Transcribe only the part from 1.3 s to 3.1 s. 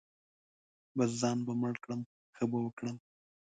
به مړ کړم ښه به وکړم.